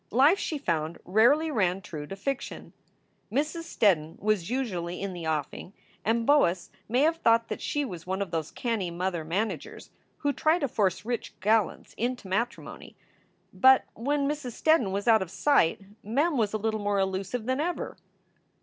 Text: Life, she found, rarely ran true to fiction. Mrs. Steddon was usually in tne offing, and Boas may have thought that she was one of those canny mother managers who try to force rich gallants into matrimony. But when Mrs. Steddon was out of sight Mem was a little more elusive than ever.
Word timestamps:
Life, 0.09 0.39
she 0.39 0.57
found, 0.57 0.97
rarely 1.05 1.51
ran 1.51 1.79
true 1.79 2.07
to 2.07 2.15
fiction. 2.15 2.73
Mrs. 3.31 3.65
Steddon 3.65 4.19
was 4.19 4.49
usually 4.49 4.99
in 4.99 5.11
tne 5.13 5.27
offing, 5.27 5.73
and 6.03 6.25
Boas 6.25 6.71
may 6.89 7.01
have 7.01 7.17
thought 7.17 7.49
that 7.49 7.61
she 7.61 7.85
was 7.85 8.07
one 8.07 8.19
of 8.19 8.31
those 8.31 8.49
canny 8.49 8.89
mother 8.89 9.23
managers 9.23 9.91
who 10.17 10.33
try 10.33 10.57
to 10.57 10.67
force 10.67 11.05
rich 11.05 11.39
gallants 11.39 11.93
into 11.99 12.27
matrimony. 12.27 12.95
But 13.53 13.85
when 13.93 14.27
Mrs. 14.27 14.53
Steddon 14.59 14.89
was 14.91 15.07
out 15.07 15.21
of 15.21 15.29
sight 15.29 15.81
Mem 16.01 16.35
was 16.35 16.51
a 16.53 16.57
little 16.57 16.79
more 16.79 16.97
elusive 16.97 17.45
than 17.45 17.61
ever. 17.61 17.95